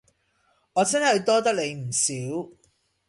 [0.73, 2.49] 我真係多得你唔少